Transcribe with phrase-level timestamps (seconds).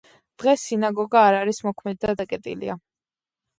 [0.43, 2.81] დღეს სინაგოგა არ არის მოქმედი და დაკეტილია.